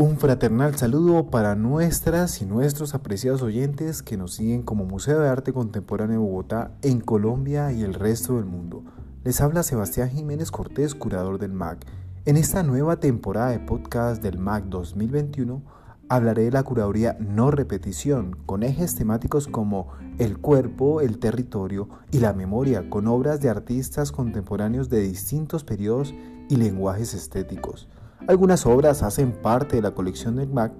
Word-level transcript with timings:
Un 0.00 0.16
fraternal 0.16 0.76
saludo 0.76 1.26
para 1.26 1.54
nuestras 1.56 2.40
y 2.40 2.46
nuestros 2.46 2.94
apreciados 2.94 3.42
oyentes 3.42 4.02
que 4.02 4.16
nos 4.16 4.32
siguen 4.32 4.62
como 4.62 4.86
Museo 4.86 5.20
de 5.20 5.28
Arte 5.28 5.52
Contemporáneo 5.52 6.20
de 6.20 6.26
Bogotá 6.26 6.70
en 6.80 7.02
Colombia 7.02 7.70
y 7.70 7.82
el 7.82 7.92
resto 7.92 8.36
del 8.36 8.46
mundo. 8.46 8.82
Les 9.24 9.42
habla 9.42 9.62
Sebastián 9.62 10.08
Jiménez 10.08 10.50
Cortés, 10.50 10.94
curador 10.94 11.38
del 11.38 11.52
MAC. 11.52 11.84
En 12.24 12.38
esta 12.38 12.62
nueva 12.62 12.96
temporada 12.96 13.50
de 13.50 13.58
podcast 13.58 14.22
del 14.22 14.38
MAC 14.38 14.64
2021 14.70 15.60
hablaré 16.08 16.44
de 16.44 16.52
la 16.52 16.62
curaduría 16.62 17.18
no 17.20 17.50
repetición, 17.50 18.38
con 18.46 18.62
ejes 18.62 18.94
temáticos 18.94 19.48
como 19.48 19.88
el 20.18 20.38
cuerpo, 20.38 21.02
el 21.02 21.18
territorio 21.18 21.90
y 22.10 22.20
la 22.20 22.32
memoria, 22.32 22.88
con 22.88 23.06
obras 23.06 23.42
de 23.42 23.50
artistas 23.50 24.12
contemporáneos 24.12 24.88
de 24.88 25.02
distintos 25.02 25.62
periodos 25.62 26.14
y 26.48 26.56
lenguajes 26.56 27.12
estéticos. 27.12 27.86
Algunas 28.28 28.66
obras 28.66 29.02
hacen 29.02 29.32
parte 29.32 29.76
de 29.76 29.82
la 29.82 29.92
colección 29.92 30.36
del 30.36 30.50
MAC 30.50 30.72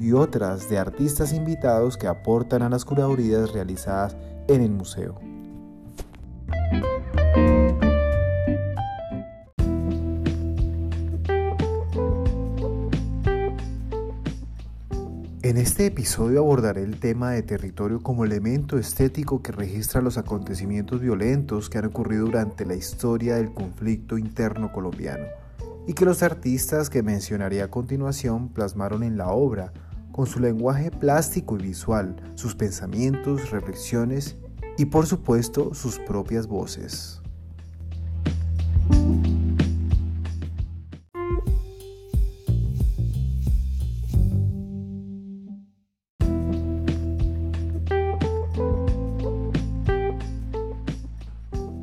y 0.00 0.12
otras 0.12 0.68
de 0.68 0.78
artistas 0.78 1.32
invitados 1.32 1.96
que 1.96 2.06
aportan 2.06 2.62
a 2.62 2.68
las 2.68 2.84
curadurías 2.84 3.52
realizadas 3.52 4.16
en 4.48 4.62
el 4.62 4.70
museo. 4.70 5.20
En 15.42 15.56
este 15.56 15.86
episodio 15.86 16.40
abordaré 16.40 16.82
el 16.82 17.00
tema 17.00 17.30
de 17.30 17.42
territorio 17.42 18.02
como 18.02 18.24
elemento 18.24 18.76
estético 18.76 19.42
que 19.42 19.52
registra 19.52 20.02
los 20.02 20.18
acontecimientos 20.18 21.00
violentos 21.00 21.70
que 21.70 21.78
han 21.78 21.86
ocurrido 21.86 22.26
durante 22.26 22.66
la 22.66 22.74
historia 22.74 23.36
del 23.36 23.54
conflicto 23.54 24.18
interno 24.18 24.72
colombiano 24.72 25.24
y 25.88 25.94
que 25.94 26.04
los 26.04 26.22
artistas 26.22 26.90
que 26.90 27.02
mencionaré 27.02 27.62
a 27.62 27.70
continuación 27.70 28.50
plasmaron 28.50 29.02
en 29.02 29.16
la 29.16 29.28
obra, 29.30 29.72
con 30.12 30.26
su 30.26 30.38
lenguaje 30.38 30.90
plástico 30.90 31.56
y 31.56 31.62
visual, 31.62 32.14
sus 32.34 32.54
pensamientos, 32.54 33.50
reflexiones 33.50 34.36
y 34.76 34.84
por 34.84 35.06
supuesto 35.06 35.72
sus 35.72 35.98
propias 36.00 36.46
voces. 36.46 37.22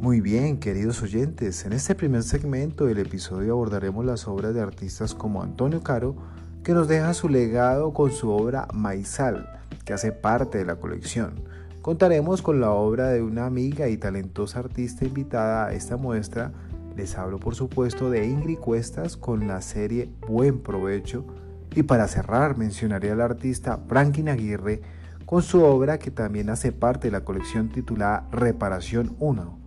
Muy 0.06 0.22
bien, 0.22 0.60
queridos 0.60 1.02
oyentes, 1.02 1.66
en 1.66 1.74
este 1.74 1.96
primer 1.96 2.22
segmento 2.22 2.86
del 2.86 3.00
episodio 3.00 3.54
abordaremos 3.54 4.06
las 4.06 4.28
obras 4.28 4.54
de 4.54 4.62
artistas 4.62 5.16
como 5.16 5.42
Antonio 5.42 5.82
Caro, 5.82 6.16
que 6.64 6.74
nos 6.74 6.88
deja 6.88 7.12
su 7.16 7.28
legado 7.28 7.92
con 7.92 8.12
su 8.12 8.30
obra 8.30 8.68
Maizal, 8.72 9.50
que 9.84 9.94
hace 9.94 10.12
parte 10.12 10.60
de 10.60 10.66
la 10.66 10.76
colección. 10.76 11.42
Contaremos 11.82 12.44
con 12.44 12.62
la 12.62 12.70
obra 12.70 13.08
de 13.08 13.24
una 13.24 13.48
amiga 13.48 13.90
y 13.90 13.98
talentosa 13.98 14.60
artista 14.60 15.06
invitada 15.06 15.66
a 15.66 15.74
esta 15.74 15.98
muestra. 15.98 16.52
Les 16.96 17.18
hablo 17.18 17.40
por 17.40 17.56
supuesto 17.56 18.12
de 18.12 18.28
Ingrid 18.28 18.60
Cuestas 18.60 19.18
con 19.18 19.48
la 19.48 19.60
serie 19.64 20.12
Buen 20.28 20.60
Provecho. 20.60 21.26
Y 21.74 21.82
para 21.82 22.08
cerrar 22.08 22.60
mencionaré 22.60 23.10
al 23.10 23.22
artista 23.22 23.80
Franklin 23.88 24.30
Aguirre 24.30 24.82
con 25.26 25.42
su 25.42 25.64
obra 25.64 25.98
que 25.98 26.12
también 26.12 26.52
hace 26.52 26.72
parte 26.72 27.08
de 27.08 27.12
la 27.12 27.26
colección 27.26 27.70
titulada 27.70 28.30
Reparación 28.32 29.16
1 29.18 29.65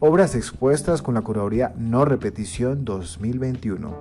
Obras 0.00 0.36
expuestas 0.36 1.02
con 1.02 1.14
la 1.14 1.22
curaduría 1.22 1.74
No 1.76 2.04
Repetición 2.04 2.84
2021. 2.84 3.96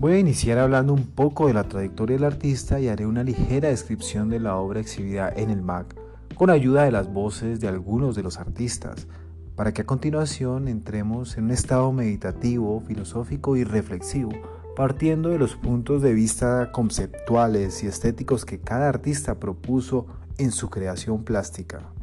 Voy 0.00 0.14
a 0.14 0.18
iniciar 0.18 0.58
hablando 0.58 0.92
un 0.92 1.06
poco 1.06 1.46
de 1.46 1.54
la 1.54 1.68
trayectoria 1.68 2.16
del 2.16 2.24
artista 2.24 2.80
y 2.80 2.88
haré 2.88 3.06
una 3.06 3.22
ligera 3.22 3.68
descripción 3.68 4.30
de 4.30 4.40
la 4.40 4.56
obra 4.56 4.80
exhibida 4.80 5.32
en 5.36 5.50
el 5.50 5.62
MAC 5.62 5.94
con 6.34 6.50
ayuda 6.50 6.82
de 6.82 6.90
las 6.90 7.12
voces 7.12 7.60
de 7.60 7.68
algunos 7.68 8.16
de 8.16 8.24
los 8.24 8.38
artistas, 8.38 9.06
para 9.54 9.72
que 9.72 9.82
a 9.82 9.86
continuación 9.86 10.66
entremos 10.66 11.38
en 11.38 11.44
un 11.44 11.50
estado 11.52 11.92
meditativo, 11.92 12.80
filosófico 12.80 13.56
y 13.56 13.62
reflexivo, 13.62 14.32
partiendo 14.74 15.28
de 15.28 15.38
los 15.38 15.54
puntos 15.54 16.02
de 16.02 16.14
vista 16.14 16.72
conceptuales 16.72 17.84
y 17.84 17.86
estéticos 17.86 18.44
que 18.44 18.58
cada 18.58 18.88
artista 18.88 19.36
propuso 19.36 20.06
en 20.36 20.50
su 20.50 20.68
creación 20.68 21.22
plástica. 21.22 21.93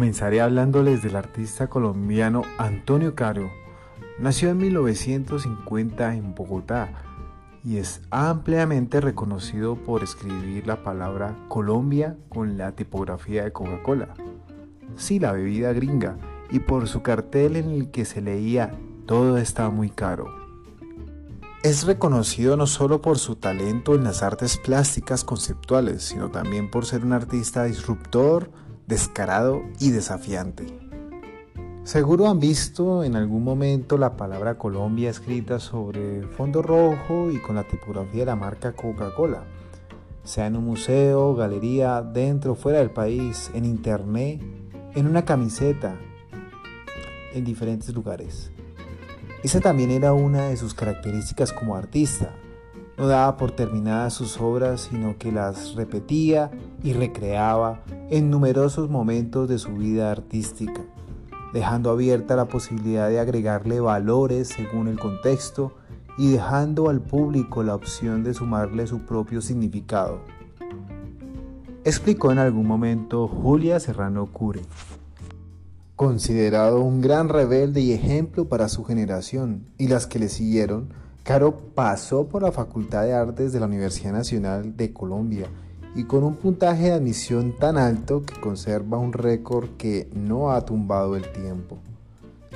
Comenzaré 0.00 0.40
hablándoles 0.40 1.02
del 1.02 1.14
artista 1.14 1.66
colombiano 1.66 2.40
Antonio 2.56 3.14
Caro. 3.14 3.50
Nació 4.18 4.48
en 4.48 4.56
1950 4.56 6.14
en 6.14 6.34
Bogotá 6.34 7.02
y 7.62 7.76
es 7.76 8.00
ampliamente 8.10 9.02
reconocido 9.02 9.76
por 9.76 10.02
escribir 10.02 10.66
la 10.66 10.82
palabra 10.82 11.36
Colombia 11.48 12.16
con 12.30 12.56
la 12.56 12.72
tipografía 12.72 13.44
de 13.44 13.52
Coca-Cola. 13.52 14.14
Sí, 14.96 15.18
la 15.18 15.32
bebida 15.32 15.74
gringa, 15.74 16.16
y 16.50 16.60
por 16.60 16.88
su 16.88 17.02
cartel 17.02 17.56
en 17.56 17.68
el 17.68 17.90
que 17.90 18.06
se 18.06 18.22
leía 18.22 18.72
Todo 19.04 19.36
está 19.36 19.68
muy 19.68 19.90
caro. 19.90 20.34
Es 21.62 21.84
reconocido 21.84 22.56
no 22.56 22.66
solo 22.66 23.02
por 23.02 23.18
su 23.18 23.36
talento 23.36 23.94
en 23.94 24.04
las 24.04 24.22
artes 24.22 24.56
plásticas 24.56 25.24
conceptuales, 25.24 26.04
sino 26.04 26.30
también 26.30 26.70
por 26.70 26.86
ser 26.86 27.04
un 27.04 27.12
artista 27.12 27.64
disruptor, 27.64 28.50
descarado 28.90 29.62
y 29.78 29.90
desafiante. 29.90 30.66
Seguro 31.84 32.28
han 32.28 32.40
visto 32.40 33.04
en 33.04 33.16
algún 33.16 33.42
momento 33.42 33.96
la 33.96 34.16
palabra 34.16 34.58
Colombia 34.58 35.08
escrita 35.08 35.58
sobre 35.58 36.24
fondo 36.26 36.60
rojo 36.60 37.30
y 37.30 37.38
con 37.38 37.54
la 37.56 37.66
tipografía 37.66 38.20
de 38.20 38.26
la 38.26 38.36
marca 38.36 38.72
Coca-Cola, 38.72 39.44
sea 40.24 40.46
en 40.46 40.56
un 40.56 40.64
museo, 40.64 41.34
galería, 41.34 42.02
dentro 42.02 42.52
o 42.52 42.54
fuera 42.56 42.80
del 42.80 42.90
país, 42.90 43.50
en 43.54 43.64
internet, 43.64 44.42
en 44.94 45.06
una 45.06 45.24
camiseta, 45.24 45.96
en 47.32 47.44
diferentes 47.44 47.94
lugares. 47.94 48.50
Esa 49.42 49.60
también 49.60 49.90
era 49.90 50.12
una 50.12 50.48
de 50.48 50.56
sus 50.56 50.74
características 50.74 51.52
como 51.52 51.76
artista, 51.76 52.34
no 53.00 53.08
daba 53.08 53.38
por 53.38 53.52
terminadas 53.52 54.12
sus 54.12 54.38
obras, 54.38 54.82
sino 54.90 55.16
que 55.16 55.32
las 55.32 55.74
repetía 55.74 56.50
y 56.82 56.92
recreaba 56.92 57.80
en 58.10 58.28
numerosos 58.28 58.90
momentos 58.90 59.48
de 59.48 59.56
su 59.58 59.70
vida 59.70 60.10
artística, 60.10 60.82
dejando 61.54 61.88
abierta 61.88 62.36
la 62.36 62.44
posibilidad 62.44 63.08
de 63.08 63.18
agregarle 63.18 63.80
valores 63.80 64.48
según 64.48 64.86
el 64.86 64.98
contexto 64.98 65.72
y 66.18 66.30
dejando 66.32 66.90
al 66.90 67.00
público 67.00 67.62
la 67.62 67.74
opción 67.74 68.22
de 68.22 68.34
sumarle 68.34 68.86
su 68.86 69.06
propio 69.06 69.40
significado. 69.40 70.20
Explicó 71.84 72.30
en 72.32 72.38
algún 72.38 72.66
momento 72.66 73.26
Julia 73.28 73.80
Serrano 73.80 74.26
Cure. 74.26 74.60
Considerado 75.96 76.82
un 76.82 77.00
gran 77.00 77.30
rebelde 77.30 77.80
y 77.80 77.92
ejemplo 77.92 78.46
para 78.50 78.68
su 78.68 78.84
generación 78.84 79.70
y 79.78 79.88
las 79.88 80.06
que 80.06 80.18
le 80.18 80.28
siguieron, 80.28 80.92
Caro 81.30 81.56
pasó 81.76 82.26
por 82.26 82.42
la 82.42 82.50
Facultad 82.50 83.04
de 83.04 83.12
Artes 83.12 83.52
de 83.52 83.60
la 83.60 83.66
Universidad 83.66 84.10
Nacional 84.10 84.76
de 84.76 84.92
Colombia 84.92 85.46
y 85.94 86.02
con 86.02 86.24
un 86.24 86.34
puntaje 86.34 86.86
de 86.86 86.92
admisión 86.94 87.54
tan 87.56 87.78
alto 87.78 88.24
que 88.24 88.40
conserva 88.40 88.98
un 88.98 89.12
récord 89.12 89.68
que 89.76 90.10
no 90.12 90.50
ha 90.50 90.64
tumbado 90.64 91.14
el 91.14 91.30
tiempo. 91.30 91.78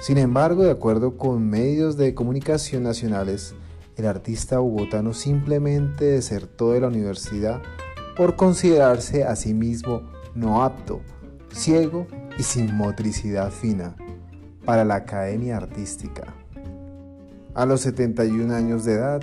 Sin 0.01 0.19
embargo, 0.19 0.65
de 0.65 0.73
acuerdo 0.73 1.17
con 1.17 1.49
medios 1.49 1.97
de 1.97 2.17
comunicación 2.17 2.83
nacionales, 2.83 3.55
el 3.95 4.07
artista 4.07 4.59
bogotano 4.59 5.13
simplemente 5.13 6.07
desertó 6.07 6.73
de 6.73 6.81
la 6.81 6.89
universidad 6.89 7.63
por 8.17 8.35
considerarse 8.35 9.23
a 9.23 9.37
sí 9.37 9.55
mismo 9.55 10.03
no 10.35 10.65
apto, 10.65 11.01
ciego 11.53 12.09
y 12.37 12.43
sin 12.43 12.75
motricidad 12.75 13.53
fina 13.53 13.95
para 14.65 14.85
la 14.85 14.97
academia 14.97 15.59
artística 15.59 16.35
a 17.55 17.67
los 17.67 17.81
71 17.83 18.55
años 18.55 18.85
de 18.85 18.95
edad. 18.95 19.23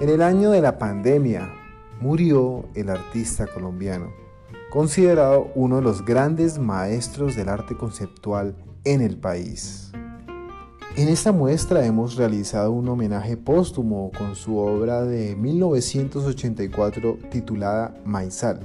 En 0.00 0.08
el 0.08 0.22
año 0.22 0.50
de 0.50 0.60
la 0.60 0.78
pandemia 0.78 1.52
murió 2.00 2.66
el 2.74 2.90
artista 2.90 3.46
colombiano, 3.46 4.12
considerado 4.70 5.50
uno 5.54 5.76
de 5.76 5.82
los 5.82 6.04
grandes 6.04 6.58
maestros 6.58 7.36
del 7.36 7.48
arte 7.48 7.76
conceptual 7.76 8.54
en 8.84 9.00
el 9.00 9.16
país. 9.16 9.92
En 10.96 11.08
esta 11.08 11.30
muestra 11.30 11.86
hemos 11.86 12.16
realizado 12.16 12.72
un 12.72 12.88
homenaje 12.88 13.36
póstumo 13.36 14.10
con 14.18 14.34
su 14.34 14.58
obra 14.58 15.02
de 15.04 15.36
1984 15.36 17.18
titulada 17.30 17.94
Maizal, 18.04 18.60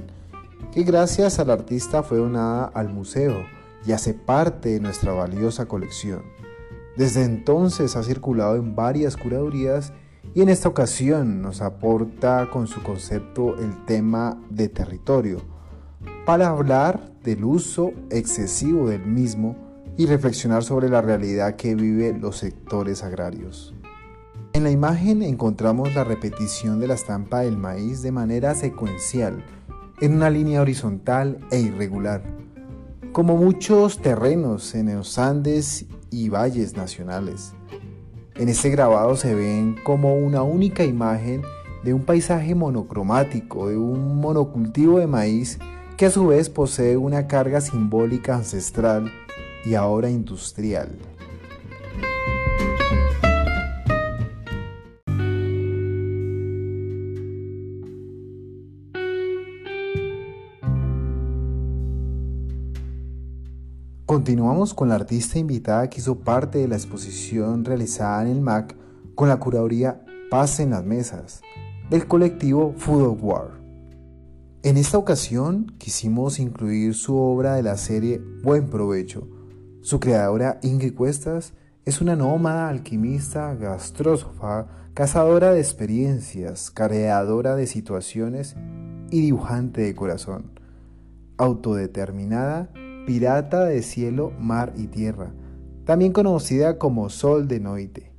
que 0.72 0.82
gracias 0.82 1.38
al 1.38 1.50
artista 1.50 2.02
fue 2.02 2.18
donada 2.18 2.64
al 2.64 2.88
museo 2.88 3.44
y 3.86 3.92
hace 3.92 4.14
parte 4.14 4.70
de 4.70 4.80
nuestra 4.80 5.12
valiosa 5.12 5.66
colección. 5.66 6.33
Desde 6.96 7.24
entonces 7.24 7.96
ha 7.96 8.02
circulado 8.02 8.56
en 8.56 8.76
varias 8.76 9.16
curadurías 9.16 9.92
y 10.34 10.42
en 10.42 10.48
esta 10.48 10.68
ocasión 10.68 11.42
nos 11.42 11.60
aporta 11.60 12.48
con 12.50 12.66
su 12.66 12.82
concepto 12.82 13.56
el 13.58 13.84
tema 13.84 14.40
de 14.50 14.68
territorio 14.68 15.40
para 16.24 16.48
hablar 16.48 17.12
del 17.22 17.44
uso 17.44 17.92
excesivo 18.10 18.88
del 18.88 19.04
mismo 19.04 19.56
y 19.96 20.06
reflexionar 20.06 20.64
sobre 20.64 20.88
la 20.88 21.02
realidad 21.02 21.56
que 21.56 21.74
viven 21.74 22.20
los 22.20 22.38
sectores 22.38 23.02
agrarios. 23.02 23.74
En 24.52 24.64
la 24.64 24.70
imagen 24.70 25.22
encontramos 25.22 25.94
la 25.94 26.04
repetición 26.04 26.80
de 26.80 26.86
la 26.86 26.94
estampa 26.94 27.40
del 27.40 27.56
maíz 27.56 28.02
de 28.02 28.12
manera 28.12 28.54
secuencial, 28.54 29.44
en 30.00 30.14
una 30.14 30.30
línea 30.30 30.62
horizontal 30.62 31.38
e 31.50 31.60
irregular, 31.60 32.22
como 33.14 33.36
muchos 33.36 33.98
terrenos 33.98 34.74
en 34.74 34.92
los 34.92 35.20
Andes 35.20 35.86
y 36.10 36.30
valles 36.30 36.76
nacionales. 36.76 37.52
En 38.34 38.48
este 38.48 38.70
grabado 38.70 39.14
se 39.14 39.36
ven 39.36 39.76
como 39.84 40.16
una 40.16 40.42
única 40.42 40.82
imagen 40.82 41.42
de 41.84 41.94
un 41.94 42.02
paisaje 42.02 42.56
monocromático, 42.56 43.68
de 43.68 43.76
un 43.76 44.16
monocultivo 44.20 44.98
de 44.98 45.06
maíz 45.06 45.60
que 45.96 46.06
a 46.06 46.10
su 46.10 46.26
vez 46.26 46.50
posee 46.50 46.96
una 46.96 47.28
carga 47.28 47.60
simbólica 47.60 48.34
ancestral 48.34 49.12
y 49.64 49.74
ahora 49.74 50.10
industrial. 50.10 50.88
Continuamos 64.14 64.74
con 64.74 64.90
la 64.90 64.94
artista 64.94 65.40
invitada 65.40 65.90
que 65.90 65.98
hizo 65.98 66.20
parte 66.20 66.58
de 66.58 66.68
la 66.68 66.76
exposición 66.76 67.64
realizada 67.64 68.22
en 68.22 68.28
el 68.28 68.40
MAC 68.40 68.76
con 69.16 69.28
la 69.28 69.40
curaduría 69.40 70.04
Paz 70.30 70.60
en 70.60 70.70
las 70.70 70.84
Mesas 70.84 71.42
del 71.90 72.06
colectivo 72.06 72.74
Food 72.78 73.08
of 73.08 73.18
War. 73.20 73.60
En 74.62 74.76
esta 74.76 74.98
ocasión 74.98 75.74
quisimos 75.78 76.38
incluir 76.38 76.94
su 76.94 77.16
obra 77.16 77.56
de 77.56 77.64
la 77.64 77.76
serie 77.76 78.22
Buen 78.44 78.70
Provecho. 78.70 79.26
Su 79.80 79.98
creadora 79.98 80.60
Ingrid 80.62 80.94
Cuestas 80.94 81.52
es 81.84 82.00
una 82.00 82.14
nómada, 82.14 82.68
alquimista, 82.68 83.56
gastrósofa, 83.56 84.68
cazadora 84.94 85.50
de 85.50 85.58
experiencias, 85.58 86.70
creadora 86.70 87.56
de 87.56 87.66
situaciones 87.66 88.54
y 89.10 89.22
dibujante 89.22 89.80
de 89.80 89.96
corazón. 89.96 90.52
Autodeterminada, 91.36 92.70
pirata 93.06 93.64
de 93.64 93.82
cielo, 93.82 94.32
mar 94.38 94.72
y 94.76 94.86
tierra, 94.86 95.32
también 95.84 96.12
conocida 96.12 96.78
como 96.78 97.10
Sol 97.10 97.46
de 97.48 97.60
Noite, 97.60 98.12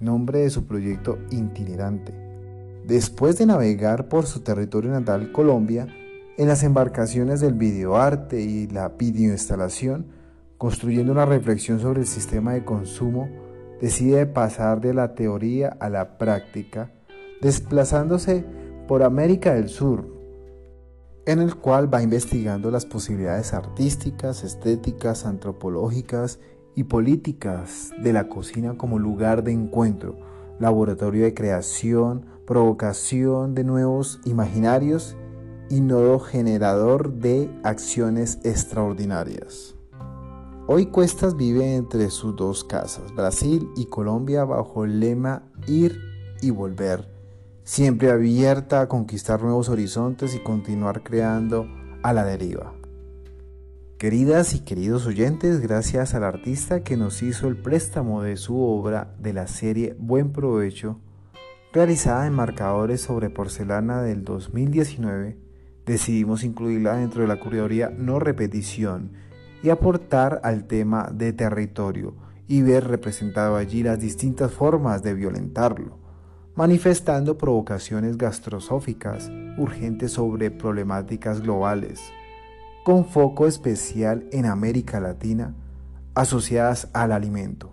nombre 0.00 0.40
de 0.40 0.50
su 0.50 0.66
proyecto 0.66 1.18
itinerante. 1.30 2.14
Después 2.86 3.38
de 3.38 3.46
navegar 3.46 4.08
por 4.08 4.26
su 4.26 4.40
territorio 4.40 4.90
natal, 4.90 5.32
Colombia, 5.32 5.86
en 6.36 6.48
las 6.48 6.62
embarcaciones 6.62 7.40
del 7.40 7.54
videoarte 7.54 8.40
y 8.40 8.66
la 8.66 8.88
videoinstalación, 8.88 10.06
construyendo 10.58 11.12
una 11.12 11.26
reflexión 11.26 11.80
sobre 11.80 12.00
el 12.00 12.06
sistema 12.06 12.54
de 12.54 12.64
consumo, 12.64 13.28
decide 13.80 14.26
pasar 14.26 14.80
de 14.80 14.94
la 14.94 15.14
teoría 15.14 15.76
a 15.80 15.90
la 15.90 16.16
práctica, 16.16 16.90
desplazándose 17.40 18.44
por 18.88 19.02
América 19.02 19.54
del 19.54 19.68
Sur, 19.68 20.13
en 21.26 21.38
el 21.38 21.56
cual 21.56 21.92
va 21.92 22.02
investigando 22.02 22.70
las 22.70 22.84
posibilidades 22.84 23.54
artísticas, 23.54 24.44
estéticas, 24.44 25.24
antropológicas 25.24 26.38
y 26.74 26.84
políticas 26.84 27.90
de 28.02 28.12
la 28.12 28.28
cocina 28.28 28.76
como 28.76 28.98
lugar 28.98 29.42
de 29.42 29.52
encuentro, 29.52 30.18
laboratorio 30.58 31.24
de 31.24 31.34
creación, 31.34 32.26
provocación 32.46 33.54
de 33.54 33.64
nuevos 33.64 34.20
imaginarios 34.24 35.16
y 35.70 35.80
nodo 35.80 36.20
generador 36.20 37.14
de 37.14 37.50
acciones 37.62 38.38
extraordinarias. 38.44 39.74
Hoy 40.66 40.86
Cuestas 40.86 41.36
vive 41.36 41.76
entre 41.76 42.10
sus 42.10 42.36
dos 42.36 42.64
casas, 42.64 43.14
Brasil 43.14 43.68
y 43.76 43.86
Colombia, 43.86 44.44
bajo 44.44 44.84
el 44.84 45.00
lema 45.00 45.42
Ir 45.66 45.98
y 46.42 46.50
Volver 46.50 47.13
siempre 47.64 48.10
abierta 48.10 48.82
a 48.82 48.88
conquistar 48.88 49.42
nuevos 49.42 49.70
horizontes 49.70 50.34
y 50.34 50.38
continuar 50.38 51.02
creando 51.02 51.66
a 52.02 52.12
la 52.12 52.24
deriva. 52.24 52.74
Queridas 53.96 54.54
y 54.54 54.60
queridos 54.60 55.06
oyentes, 55.06 55.60
gracias 55.60 56.14
al 56.14 56.24
artista 56.24 56.84
que 56.84 56.98
nos 56.98 57.22
hizo 57.22 57.48
el 57.48 57.56
préstamo 57.56 58.22
de 58.22 58.36
su 58.36 58.60
obra 58.60 59.14
de 59.18 59.32
la 59.32 59.46
serie 59.46 59.96
Buen 59.98 60.30
Provecho, 60.30 61.00
realizada 61.72 62.26
en 62.26 62.34
marcadores 62.34 63.00
sobre 63.00 63.30
porcelana 63.30 64.02
del 64.02 64.24
2019, 64.24 65.38
decidimos 65.86 66.44
incluirla 66.44 66.96
dentro 66.96 67.22
de 67.22 67.28
la 67.28 67.40
curaduría 67.40 67.88
no 67.88 68.18
repetición 68.18 69.12
y 69.62 69.70
aportar 69.70 70.38
al 70.44 70.66
tema 70.66 71.08
de 71.10 71.32
territorio 71.32 72.14
y 72.46 72.60
ver 72.60 72.88
representado 72.88 73.56
allí 73.56 73.82
las 73.82 73.98
distintas 73.98 74.52
formas 74.52 75.02
de 75.02 75.14
violentarlo 75.14 76.03
manifestando 76.56 77.36
provocaciones 77.36 78.16
gastrosóficas 78.16 79.30
urgentes 79.58 80.12
sobre 80.12 80.50
problemáticas 80.50 81.40
globales, 81.40 82.00
con 82.84 83.04
foco 83.06 83.46
especial 83.46 84.28
en 84.30 84.46
América 84.46 85.00
Latina, 85.00 85.54
asociadas 86.14 86.88
al 86.92 87.12
alimento. 87.12 87.72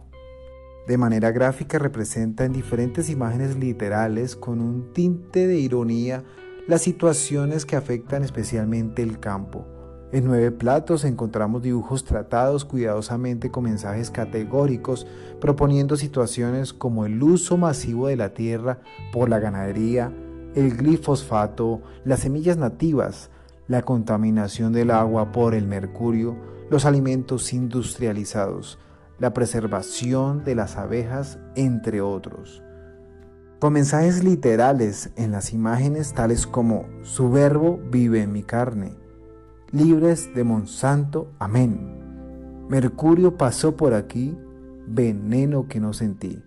De 0.87 0.97
manera 0.97 1.31
gráfica 1.31 1.77
representa 1.77 2.43
en 2.43 2.53
diferentes 2.53 3.09
imágenes 3.09 3.55
literales 3.55 4.35
con 4.35 4.61
un 4.61 4.93
tinte 4.93 5.45
de 5.45 5.59
ironía 5.59 6.23
las 6.67 6.81
situaciones 6.81 7.65
que 7.65 7.75
afectan 7.75 8.23
especialmente 8.23 9.03
el 9.03 9.19
campo, 9.19 9.65
en 10.11 10.25
nueve 10.25 10.51
platos 10.51 11.05
encontramos 11.05 11.61
dibujos 11.61 12.03
tratados 12.03 12.65
cuidadosamente 12.65 13.49
con 13.49 13.63
mensajes 13.63 14.11
categóricos, 14.11 15.07
proponiendo 15.39 15.95
situaciones 15.95 16.73
como 16.73 17.05
el 17.05 17.21
uso 17.23 17.57
masivo 17.57 18.07
de 18.07 18.17
la 18.17 18.33
tierra 18.33 18.79
por 19.13 19.29
la 19.29 19.39
ganadería, 19.39 20.11
el 20.53 20.75
glifosfato, 20.75 21.81
las 22.03 22.19
semillas 22.19 22.57
nativas, 22.57 23.29
la 23.67 23.83
contaminación 23.83 24.73
del 24.73 24.91
agua 24.91 25.31
por 25.31 25.53
el 25.55 25.65
mercurio, 25.65 26.35
los 26.69 26.85
alimentos 26.85 27.53
industrializados, 27.53 28.79
la 29.17 29.33
preservación 29.33 30.43
de 30.43 30.55
las 30.55 30.75
abejas, 30.75 31.39
entre 31.55 32.01
otros. 32.01 32.63
Con 33.59 33.73
mensajes 33.73 34.23
literales 34.23 35.11
en 35.15 35.31
las 35.31 35.53
imágenes 35.53 36.13
tales 36.13 36.47
como 36.47 36.85
su 37.03 37.29
verbo 37.29 37.79
vive 37.91 38.23
en 38.23 38.33
mi 38.33 38.43
carne, 38.43 38.95
libres 39.71 40.33
de 40.35 40.43
Monsanto. 40.43 41.31
Amén. 41.39 42.65
Mercurio 42.69 43.37
pasó 43.37 43.77
por 43.77 43.93
aquí, 43.93 44.37
veneno 44.87 45.67
que 45.67 45.79
no 45.79 45.93
sentí. 45.93 46.43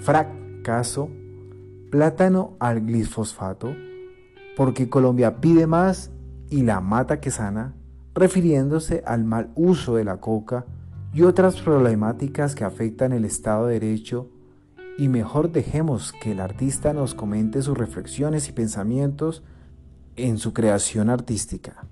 Fracaso, 0.00 1.10
plátano 1.90 2.56
al 2.58 2.80
glifosfato, 2.80 3.74
porque 4.56 4.88
Colombia 4.88 5.40
pide 5.40 5.66
más 5.66 6.10
y 6.50 6.62
la 6.62 6.80
mata 6.80 7.20
que 7.20 7.30
sana, 7.30 7.74
refiriéndose 8.14 9.02
al 9.06 9.24
mal 9.24 9.50
uso 9.54 9.96
de 9.96 10.04
la 10.04 10.18
coca 10.18 10.66
y 11.12 11.22
otras 11.22 11.60
problemáticas 11.60 12.54
que 12.54 12.64
afectan 12.64 13.12
el 13.12 13.24
Estado 13.24 13.66
de 13.66 13.80
Derecho 13.80 14.28
y 14.98 15.08
mejor 15.08 15.50
dejemos 15.50 16.12
que 16.22 16.32
el 16.32 16.40
artista 16.40 16.92
nos 16.92 17.14
comente 17.14 17.62
sus 17.62 17.76
reflexiones 17.76 18.48
y 18.48 18.52
pensamientos 18.52 19.42
en 20.16 20.38
su 20.38 20.52
creación 20.52 21.10
artística. 21.10 21.86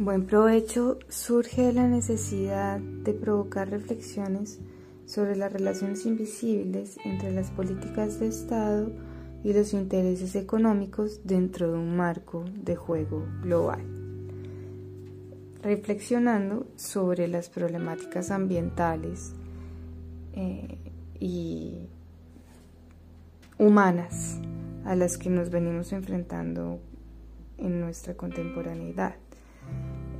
Buen 0.00 0.24
provecho 0.24 0.98
surge 1.10 1.60
de 1.60 1.72
la 1.74 1.86
necesidad 1.86 2.80
de 2.80 3.12
provocar 3.12 3.68
reflexiones 3.68 4.58
sobre 5.04 5.36
las 5.36 5.52
relaciones 5.52 6.06
invisibles 6.06 6.96
entre 7.04 7.32
las 7.32 7.50
políticas 7.50 8.18
de 8.18 8.28
Estado 8.28 8.90
y 9.44 9.52
los 9.52 9.74
intereses 9.74 10.36
económicos 10.36 11.20
dentro 11.24 11.70
de 11.70 11.76
un 11.76 11.98
marco 11.98 12.46
de 12.64 12.76
juego 12.76 13.26
global. 13.42 13.82
Reflexionando 15.62 16.66
sobre 16.76 17.28
las 17.28 17.50
problemáticas 17.50 18.30
ambientales 18.30 19.34
eh, 20.32 20.78
y 21.18 21.90
humanas 23.58 24.40
a 24.86 24.96
las 24.96 25.18
que 25.18 25.28
nos 25.28 25.50
venimos 25.50 25.92
enfrentando 25.92 26.80
en 27.58 27.82
nuestra 27.82 28.14
contemporaneidad. 28.14 29.16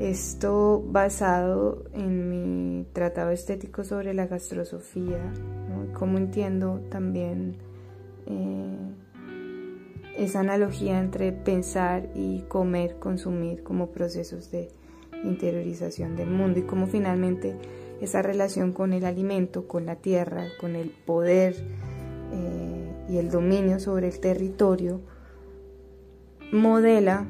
Esto 0.00 0.82
basado 0.82 1.84
en 1.92 2.30
mi 2.30 2.86
tratado 2.94 3.32
estético 3.32 3.84
sobre 3.84 4.14
la 4.14 4.26
gastrosofía, 4.26 5.30
cómo 5.92 6.16
entiendo 6.16 6.80
también 6.90 7.58
eh, 8.24 8.78
esa 10.16 10.40
analogía 10.40 10.98
entre 10.98 11.32
pensar 11.32 12.08
y 12.14 12.40
comer, 12.48 12.98
consumir 12.98 13.62
como 13.62 13.90
procesos 13.90 14.50
de 14.50 14.70
interiorización 15.22 16.16
del 16.16 16.30
mundo 16.30 16.60
y 16.60 16.62
cómo 16.62 16.86
finalmente 16.86 17.58
esa 18.00 18.22
relación 18.22 18.72
con 18.72 18.94
el 18.94 19.04
alimento, 19.04 19.68
con 19.68 19.84
la 19.84 19.96
tierra, 19.96 20.46
con 20.62 20.76
el 20.76 20.88
poder 20.88 21.56
eh, 22.32 23.04
y 23.10 23.18
el 23.18 23.30
dominio 23.30 23.78
sobre 23.80 24.08
el 24.08 24.18
territorio, 24.18 25.02
modela 26.52 27.26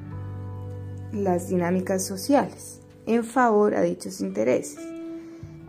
las 1.12 1.48
dinámicas 1.48 2.04
sociales 2.04 2.80
en 3.06 3.24
favor 3.24 3.74
a 3.74 3.82
dichos 3.82 4.20
intereses. 4.20 4.78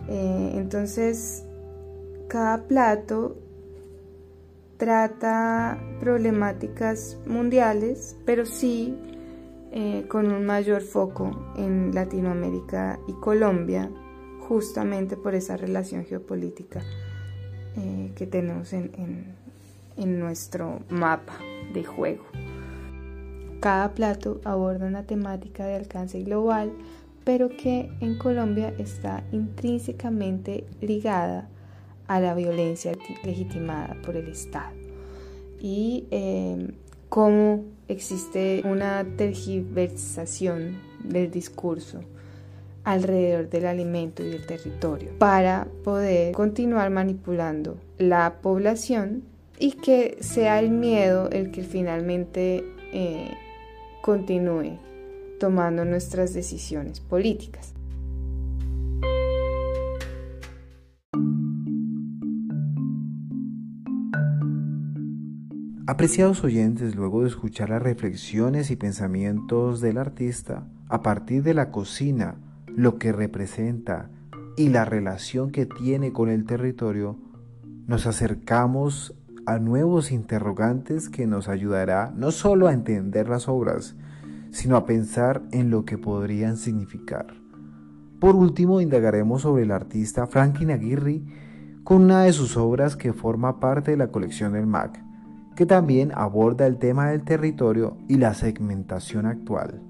Eh, 0.08 0.52
entonces, 0.56 1.44
cada 2.28 2.64
plato 2.64 3.38
trata 4.78 5.78
problemáticas 6.00 7.18
mundiales, 7.26 8.16
pero 8.26 8.46
sí 8.46 8.98
eh, 9.72 10.06
con 10.08 10.32
un 10.32 10.46
mayor 10.46 10.82
foco 10.82 11.54
en 11.58 11.94
Latinoamérica 11.94 13.00
y 13.08 13.14
Colombia, 13.14 13.90
justamente 14.48 15.16
por 15.18 15.34
esa 15.34 15.56
relación 15.56 16.04
geopolítica 16.06 16.82
eh, 17.78 18.12
que 18.16 18.28
tenemos 18.28 18.74
en, 18.74 18.92
en 19.98 20.20
nuestro 20.20 20.82
mapa 20.90 21.38
de 21.74 21.84
juego. 21.84 22.26
Cada 23.62 23.94
plato 23.94 24.42
aborda 24.44 24.88
una 24.88 25.04
temática 25.04 25.68
de 25.68 25.76
alcance 25.76 26.20
global, 26.24 26.74
pero 27.24 27.48
que 27.48 27.92
en 28.00 28.18
Colombia 28.18 28.74
está 28.80 29.24
intrínsecamente 29.32 30.66
ligada 30.82 31.48
a 32.08 32.20
la 32.20 32.34
violencia 32.34 32.94
legitimada 33.24 33.96
por 34.04 34.16
el 34.16 34.30
Estado. 34.30 34.74
Y 35.60 36.08
eh, 36.10 36.74
cómo 37.08 37.66
existe 37.88 38.64
una 38.66 39.06
tergiversación 39.16 40.80
del 41.04 41.30
discurso 41.30 42.00
alrededor 42.84 43.48
del 43.48 43.68
alimento 43.68 44.24
y 44.24 44.30
del 44.30 44.48
territorio 44.48 45.12
para 45.20 45.68
poder 45.84 46.34
continuar 46.34 46.90
manipulando 46.90 47.78
la 48.00 48.38
población 48.42 49.22
y 49.60 49.74
que 49.74 50.18
sea 50.20 50.58
el 50.58 50.72
miedo 50.72 51.30
el 51.30 51.52
que 51.52 51.62
finalmente 51.62 52.64
eh, 52.92 53.32
continúe 54.02 54.80
tomando 55.40 55.86
nuestras 55.86 56.34
decisiones 56.34 57.00
políticas. 57.00 57.74
Apreciados 65.88 66.44
oyentes, 66.44 66.96
luego 66.96 67.24
de 67.24 67.28
escuchar 67.28 67.70
las 67.70 67.82
reflexiones 67.82 68.72
y 68.72 68.76
pensamientos 68.76 69.82
del 69.82 69.98
artista 69.98 70.68
a 70.88 71.02
partir 71.02 71.44
de 71.44 71.54
la 71.54 71.70
cocina, 71.70 72.36
lo 72.68 72.98
que 72.98 73.12
representa 73.12 74.10
y 74.56 74.70
la 74.70 74.86
relación 74.86 75.52
que 75.52 75.66
tiene 75.66 76.14
con 76.14 76.30
el 76.30 76.46
territorio, 76.46 77.18
nos 77.88 78.08
acercamos 78.08 79.16
a 79.46 79.60
nuevos 79.60 80.12
interrogantes 80.12 81.10
que 81.10 81.28
nos 81.28 81.48
ayudará 81.48 82.14
no 82.16 82.32
solo 82.32 82.68
a 82.68 82.74
entender 82.74 83.30
las 83.30 83.48
obras, 83.48 83.96
sino 84.52 84.76
a 84.76 84.86
pensar 84.86 85.44
en 85.52 85.70
lo 85.70 85.86
que 85.86 85.98
podrían 85.98 86.58
significar. 86.58 87.28
Por 88.20 88.36
último, 88.36 88.82
indagaremos 88.82 89.42
sobre 89.42 89.64
el 89.64 89.72
artista 89.72 90.28
Franklin 90.28 90.72
Aguirre 90.72 91.24
con 91.84 92.04
una 92.04 92.24
de 92.24 92.34
sus 92.34 92.58
obras 92.58 92.96
que 92.96 93.14
forma 93.14 93.60
parte 93.60 93.92
de 93.92 93.98
la 93.98 94.12
colección 94.12 94.54
del 94.54 94.68
MAC, 94.68 95.04
que 95.56 95.66
también 95.66 96.12
aborda 96.14 96.68
el 96.68 96.78
tema 96.78 97.10
del 97.10 97.24
territorio 97.24 97.98
y 98.08 98.18
la 98.18 98.34
segmentación 98.34 99.26
actual. 99.26 99.82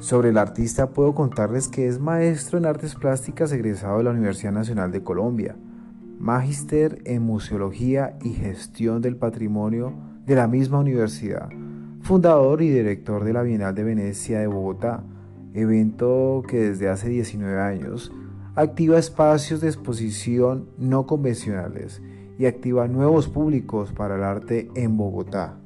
Sobre 0.00 0.30
el 0.30 0.38
artista 0.38 0.90
puedo 0.90 1.14
contarles 1.14 1.68
que 1.68 1.86
es 1.86 1.98
maestro 1.98 2.58
en 2.58 2.66
artes 2.66 2.94
plásticas 2.94 3.52
egresado 3.52 3.98
de 3.98 4.04
la 4.04 4.10
Universidad 4.10 4.52
Nacional 4.52 4.92
de 4.92 5.02
Colombia, 5.02 5.56
magíster 6.20 7.00
en 7.06 7.22
museología 7.22 8.18
y 8.22 8.34
gestión 8.34 9.00
del 9.00 9.16
patrimonio 9.16 9.94
de 10.26 10.34
la 10.34 10.46
misma 10.46 10.78
universidad, 10.78 11.48
fundador 12.02 12.60
y 12.60 12.68
director 12.68 13.24
de 13.24 13.32
la 13.32 13.42
Bienal 13.42 13.74
de 13.74 13.84
Venecia 13.84 14.38
de 14.38 14.46
Bogotá, 14.46 15.02
evento 15.54 16.42
que 16.46 16.58
desde 16.58 16.90
hace 16.90 17.08
19 17.08 17.58
años 17.58 18.12
activa 18.54 18.98
espacios 18.98 19.62
de 19.62 19.68
exposición 19.68 20.68
no 20.76 21.06
convencionales 21.06 22.02
y 22.38 22.44
activa 22.44 22.86
nuevos 22.86 23.26
públicos 23.26 23.90
para 23.92 24.16
el 24.16 24.22
arte 24.22 24.70
en 24.74 24.98
Bogotá. 24.98 25.56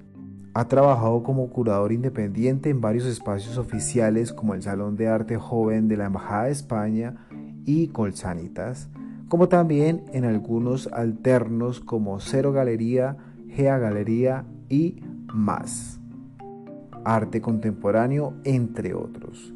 Ha 0.55 0.69
trabajado 0.69 1.25
como 1.25 1.51
curador 1.51 1.91
independiente 1.91 2.71
en 2.71 2.81
varios 2.81 3.07
espacios 3.07 3.59
oficiales 3.59 4.33
como 4.33 4.55
el 4.55 4.63
Salón 4.63 4.95
de 4.97 5.09
Arte 5.09 5.37
Joven 5.37 5.89
de 5.89 5.97
la 5.97 6.07
Embajada 6.07 6.45
de 6.45 6.53
España 6.53 7.27
y 7.65 7.89
Colsanitas, 7.89 8.89
como 9.35 9.49
también 9.49 10.05
en 10.13 10.25
algunos 10.25 10.87
alternos 10.93 11.81
como 11.81 12.21
Cero 12.21 12.53
Galería, 12.53 13.17
Gea 13.49 13.79
Galería 13.79 14.45
y 14.69 15.03
más. 15.27 15.99
Arte 17.05 17.41
contemporáneo, 17.41 18.35
entre 18.45 18.95
otros. 18.95 19.53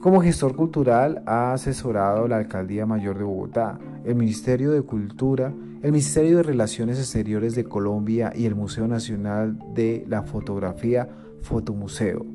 Como 0.00 0.20
gestor 0.20 0.54
cultural 0.54 1.22
ha 1.24 1.54
asesorado 1.54 2.28
la 2.28 2.36
Alcaldía 2.36 2.84
Mayor 2.84 3.16
de 3.16 3.24
Bogotá, 3.24 3.78
el 4.04 4.16
Ministerio 4.16 4.70
de 4.70 4.82
Cultura, 4.82 5.50
el 5.80 5.92
Ministerio 5.92 6.36
de 6.36 6.42
Relaciones 6.42 6.98
Exteriores 6.98 7.54
de 7.54 7.64
Colombia 7.64 8.34
y 8.36 8.44
el 8.44 8.54
Museo 8.54 8.86
Nacional 8.86 9.58
de 9.74 10.04
la 10.08 10.24
Fotografía 10.24 11.08
Fotomuseo 11.40 12.26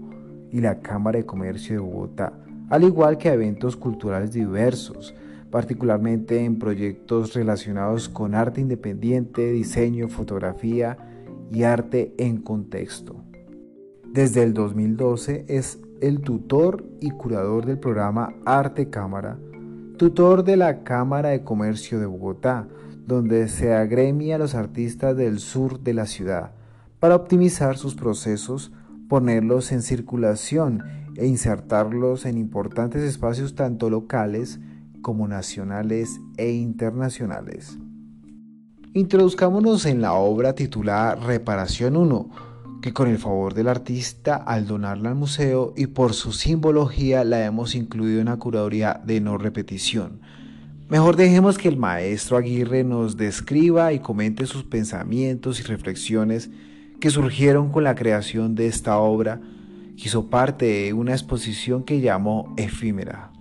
y 0.51 0.62
la 0.62 0.80
Cámara 0.80 1.20
de 1.20 1.27
Comercio 1.27 1.75
de 1.75 1.80
Bogotá, 1.80 2.34
al 2.72 2.84
igual 2.84 3.20
que 3.20 3.30
a 3.30 3.34
eventos 3.36 3.77
culturales 3.77 4.32
diversos, 4.32 5.13
particularmente 5.51 6.44
en 6.44 6.60
proyectos 6.60 7.34
relacionados 7.34 8.10
con 8.10 8.36
arte 8.36 8.62
independiente, 8.62 9.51
diseño, 9.51 10.08
fotografía 10.08 10.98
y 11.51 11.63
arte 11.63 12.13
en 12.18 12.38
contexto. 12.38 13.24
Desde 14.06 14.44
el 14.44 14.54
2012 14.54 15.46
es 15.48 15.80
el 16.01 16.22
tutor 16.22 16.86
y 17.00 17.12
curador 17.12 17.66
del 17.66 17.80
programa 17.80 18.34
Arte 18.46 18.89
Cámara, 18.89 19.38
tutor 19.98 20.44
de 20.44 20.58
la 20.58 20.84
Cámara 20.84 21.30
de 21.30 21.44
Comercio 21.44 22.00
de 22.00 22.06
Bogotá, 22.06 22.68
donde 23.06 23.48
se 23.48 23.74
agremia 23.74 24.36
a 24.36 24.39
los 24.39 24.54
artistas 24.54 25.16
del 25.16 25.39
sur 25.39 25.80
de 25.80 25.94
la 25.94 26.06
ciudad 26.06 26.51
para 27.00 27.16
optimizar 27.16 27.77
sus 27.77 27.96
procesos, 27.96 28.72
ponerlos 29.08 29.72
en 29.72 29.82
circulación 29.82 30.84
e 31.16 31.25
insertarlos 31.25 32.25
en 32.25 32.38
importantes 32.38 33.01
espacios 33.04 33.56
tanto 33.56 33.89
locales 33.89 34.60
como 35.01 35.27
nacionales 35.27 36.20
e 36.38 36.51
internacionales. 36.51 37.77
Introduzcámonos 38.94 39.86
en 39.86 40.01
la 40.01 40.13
obra 40.13 40.54
titulada 40.54 41.16
Reparación 41.16 41.98
1, 41.98 42.30
que 42.82 42.94
con 42.94 43.08
el 43.08 43.18
favor 43.18 43.54
del 43.54 43.68
artista 43.68 44.36
al 44.36 44.66
donarla 44.66 45.10
al 45.10 45.16
museo 45.16 45.74
y 45.75 45.88
por 45.88 46.13
su 46.13 46.32
simbología 46.32 47.24
la 47.24 47.46
hemos 47.46 47.75
incluido 47.75 48.20
en 48.20 48.25
la 48.25 48.38
curaduría 48.38 49.01
de 49.06 49.22
no 49.22 49.38
repetición. 49.38 50.22
Mejor 50.89 51.16
dejemos 51.18 51.58
que 51.58 51.68
el 51.68 51.77
maestro 51.77 52.38
Aguirre 52.38 52.84
nos 52.84 53.18
describa 53.18 53.92
y 53.94 54.00
comente 54.00 54.46
sus 54.46 54.63
pensamientos 54.63 55.60
y 55.60 55.63
reflexiones 55.63 56.50
que 57.00 57.10
surgieron 57.10 57.72
con 57.72 57.84
la 57.84 57.94
creación 57.94 58.56
de 58.56 58.68
esta 58.68 58.98
obra, 58.98 59.42
que 59.98 60.04
hizo 60.06 60.30
parte 60.30 60.66
de 60.66 60.94
una 60.94 61.12
exposición 61.12 61.84
que 61.84 62.00
llamó 62.00 62.54
Efímera. 62.58 63.32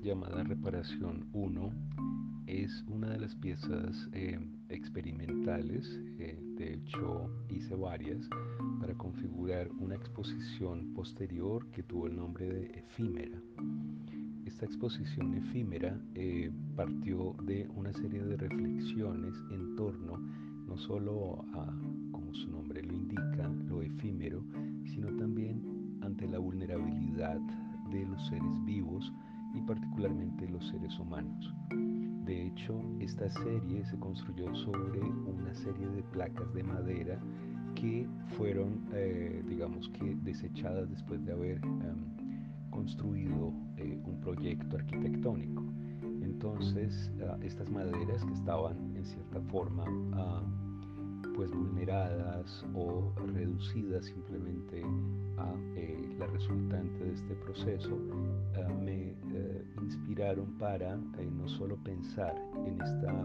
Llamada 0.00 0.44
Reparación 0.44 1.28
1 1.32 1.72
es 2.46 2.84
una 2.86 3.08
de 3.08 3.18
las 3.18 3.34
piezas 3.34 4.08
eh, 4.12 4.38
experimentales, 4.68 5.84
eh, 6.20 6.38
de 6.56 6.74
hecho 6.74 7.28
hice 7.48 7.74
varias, 7.74 8.28
para 8.80 8.94
configurar 8.94 9.68
una 9.80 9.96
exposición 9.96 10.94
posterior 10.94 11.66
que 11.72 11.82
tuvo 11.82 12.06
el 12.06 12.14
nombre 12.14 12.48
de 12.48 12.66
Efímera. 12.78 13.42
Esta 14.46 14.66
exposición 14.66 15.34
efímera 15.34 16.00
eh, 16.14 16.52
partió 16.76 17.34
de 17.42 17.68
una 17.74 17.92
serie 17.94 18.22
de 18.22 18.36
reflexiones 18.36 19.34
en 19.50 19.74
torno 19.74 20.16
no 20.68 20.78
solo 20.78 21.44
a, 21.54 21.66
como 22.12 22.32
su 22.34 22.48
nombre 22.52 22.84
lo 22.84 22.94
indica, 22.94 23.48
lo 23.66 23.82
efímero, 23.82 24.44
sino 24.84 25.08
también 25.16 25.98
ante 26.02 26.28
la 26.28 26.38
vulnerabilidad 26.38 27.40
de 27.90 28.06
los 28.06 28.26
seres 28.28 28.64
vivos 28.64 29.12
y 29.54 29.60
particularmente 29.62 30.48
los 30.48 30.66
seres 30.68 30.98
humanos. 30.98 31.54
De 32.24 32.46
hecho, 32.46 32.78
esta 33.00 33.30
serie 33.30 33.84
se 33.86 33.98
construyó 33.98 34.54
sobre 34.54 35.00
una 35.00 35.54
serie 35.54 35.88
de 35.88 36.02
placas 36.02 36.52
de 36.52 36.62
madera 36.62 37.18
que 37.74 38.06
fueron, 38.36 38.86
eh, 38.92 39.42
digamos 39.48 39.88
que, 39.90 40.14
desechadas 40.16 40.90
después 40.90 41.24
de 41.24 41.32
haber 41.32 41.64
em, 41.64 42.70
construido 42.70 43.52
eh, 43.76 43.98
un 44.04 44.20
proyecto 44.20 44.76
arquitectónico. 44.76 45.62
Entonces, 46.22 47.10
ah, 47.26 47.38
estas 47.42 47.70
maderas 47.70 48.24
que 48.24 48.34
estaban 48.34 48.94
en 48.94 49.04
cierta 49.04 49.40
forma 49.42 49.84
ah, 50.12 50.42
pues 51.34 51.50
vulneradas 51.50 52.64
o 52.74 53.12
reducidas 53.32 54.06
simplemente 54.06 54.82
a 55.36 55.54
eh, 55.76 56.16
la 56.18 56.26
resultante 56.26 57.04
de 57.04 57.12
este 57.12 57.34
proceso, 57.36 57.98
ah, 58.56 58.68
me 58.84 59.10
eh, 59.32 59.64
inspiraron 59.82 60.46
para 60.58 60.96
no 60.96 61.48
solo 61.48 61.76
pensar 61.84 62.34
en 62.66 62.80
esta 62.80 63.24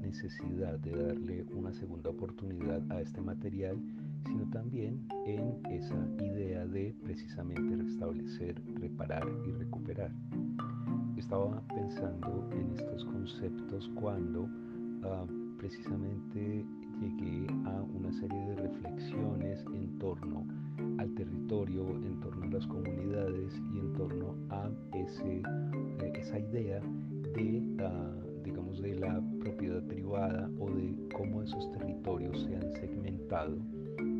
necesidad 0.00 0.78
de 0.80 0.90
darle 0.90 1.44
una 1.54 1.72
segunda 1.72 2.10
oportunidad 2.10 2.82
a 2.90 3.00
este 3.00 3.20
material, 3.20 3.76
sino 4.26 4.48
también 4.50 5.06
en 5.26 5.60
esa 5.70 5.96
idea 6.24 6.66
de 6.66 6.94
precisamente 7.02 7.76
restablecer, 7.76 8.60
reparar 8.80 9.26
y 9.46 9.52
recuperar. 9.52 10.10
Estaba 11.16 11.62
pensando 11.68 12.48
en 12.52 12.72
estos 12.76 13.04
conceptos 13.04 13.90
cuando 13.94 14.48
ah, 15.04 15.26
precisamente 15.58 16.64
llegué 17.00 17.46
a 17.64 17.82
una 17.82 18.12
serie 18.12 18.38
de 18.46 18.56
reflexiones 18.56 19.64
en 19.72 19.98
torno 19.98 20.46
al 20.98 21.14
territorio, 21.14 21.88
en 21.96 22.20
torno 22.20 22.44
a 22.44 22.48
las 22.48 22.66
comunidades 22.66 23.60
y 23.72 23.78
en 23.78 23.92
torno 23.94 24.34
a 24.50 24.70
ese, 24.94 25.38
eh, 25.38 26.12
esa 26.14 26.38
idea 26.38 26.80
de, 27.34 27.62
ah, 27.80 28.14
digamos, 28.44 28.80
de 28.82 28.96
la 28.96 29.22
propiedad 29.40 29.82
privada 29.84 30.50
o 30.58 30.70
de 30.70 30.94
cómo 31.16 31.42
esos 31.42 31.72
territorios 31.72 32.38
se 32.42 32.56
han 32.56 32.72
segmentado 32.72 33.56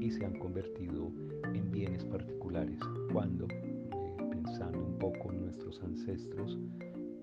y 0.01 0.11
se 0.11 0.25
han 0.25 0.39
convertido 0.39 1.13
en 1.55 1.71
bienes 1.71 2.05
particulares. 2.07 2.79
Cuando, 3.13 3.47
eh, 3.47 3.89
pensando 4.31 4.79
un 4.79 4.99
poco 4.99 5.33
en 5.33 5.43
nuestros 5.43 5.83
ancestros, 5.83 6.59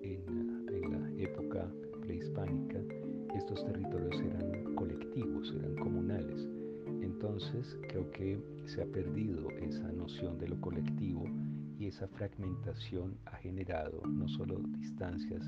en, 0.02 0.66
en 0.70 0.92
la 0.92 1.24
época 1.24 1.68
prehispánica, 2.02 2.80
estos 3.38 3.64
territorios 3.66 4.16
eran 4.20 4.76
colectivos, 4.76 5.54
eran 5.58 5.76
comunales. 5.76 6.48
Entonces 7.02 7.78
creo 7.90 8.10
que 8.12 8.40
se 8.66 8.82
ha 8.82 8.86
perdido 8.86 9.50
esa 9.52 9.92
noción 9.92 10.38
de 10.40 10.50
lo 10.50 10.60
colectivo 10.60 11.26
y 11.80 11.88
esa 11.88 12.08
fragmentación 12.08 13.18
ha 13.26 13.36
generado 13.38 14.02
no 14.08 14.28
solo 14.28 14.60
distancias 14.80 15.44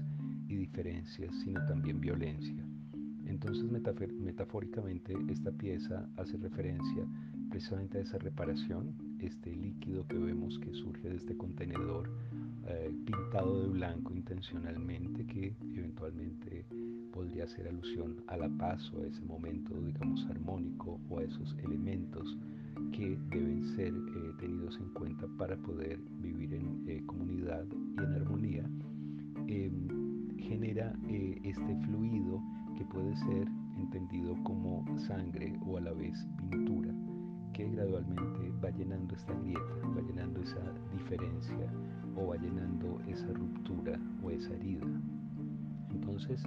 y 0.47 0.55
diferencias, 0.55 1.33
sino 1.43 1.65
también 1.65 1.99
violencia. 1.99 2.65
Entonces, 3.25 3.63
metafóricamente, 4.11 5.13
esta 5.29 5.51
pieza 5.51 6.09
hace 6.17 6.37
referencia 6.37 7.05
precisamente 7.49 7.99
a 7.99 8.01
esa 8.01 8.17
reparación, 8.17 8.95
este 9.19 9.55
líquido 9.55 10.05
que 10.07 10.17
vemos 10.17 10.57
que 10.59 10.73
surge 10.73 11.09
de 11.09 11.15
este 11.15 11.37
contenedor 11.37 12.09
eh, 12.67 12.91
pintado 13.05 13.61
de 13.61 13.67
blanco 13.67 14.13
intencionalmente, 14.13 15.25
que 15.25 15.55
eventualmente 15.75 16.65
podría 17.11 17.43
hacer 17.43 17.67
alusión 17.67 18.17
a 18.27 18.37
la 18.37 18.49
paz 18.57 18.91
o 18.93 19.01
a 19.01 19.07
ese 19.07 19.23
momento, 19.25 19.73
digamos, 19.81 20.25
armónico 20.29 20.99
o 21.09 21.19
a 21.19 21.23
esos 21.23 21.55
elementos 21.63 22.37
que 22.91 23.17
deben 23.29 23.63
ser 23.75 23.93
eh, 23.93 24.33
tenidos 24.39 24.77
en 24.79 24.89
cuenta 24.93 25.27
para 25.37 25.55
poder 25.57 25.99
vivir 26.21 26.53
en 26.53 26.83
eh, 26.87 27.01
comunidad 27.05 27.65
y 27.97 27.99
en 28.01 28.13
armonía, 28.13 28.63
em, 29.47 30.37
genera 30.37 30.93
este 31.43 31.75
fluido 31.85 32.41
que 32.77 32.85
puede 32.85 33.15
ser 33.17 33.47
entendido 33.77 34.35
como 34.43 34.85
sangre 34.99 35.57
o 35.65 35.77
a 35.77 35.81
la 35.81 35.93
vez 35.93 36.17
pintura, 36.49 36.93
que 37.53 37.69
gradualmente 37.69 38.51
va 38.63 38.69
llenando 38.71 39.15
esta 39.15 39.33
grieta, 39.41 39.73
va 39.95 40.01
llenando 40.01 40.41
esa 40.41 40.61
diferencia 40.93 41.71
o 42.15 42.27
va 42.27 42.37
llenando 42.37 42.99
esa 43.07 43.27
ruptura 43.27 43.99
o 44.23 44.31
esa 44.31 44.53
herida. 44.53 44.87
Entonces, 45.91 46.43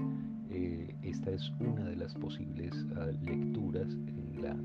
eh, 0.53 0.95
esta 1.03 1.31
es 1.31 1.51
una 1.61 1.85
de 1.85 1.97
las 1.97 2.15
posibles 2.15 2.73
ah, 2.97 3.11
lecturas 3.23 3.89
en 3.89 4.43
la 4.43 4.57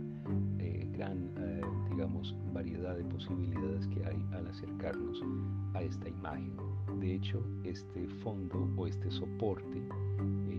eh, 0.59 0.87
gran, 0.93 1.31
eh, 1.37 1.61
digamos, 1.89 2.35
variedad 2.53 2.95
de 2.97 3.03
posibilidades 3.05 3.87
que 3.87 4.05
hay 4.05 4.25
al 4.33 4.47
acercarnos 4.47 5.21
a 5.73 5.81
esta 5.81 6.09
imagen. 6.09 6.53
De 6.99 7.15
hecho, 7.15 7.43
este 7.63 8.07
fondo 8.23 8.69
o 8.75 8.87
este 8.87 9.09
soporte 9.11 9.87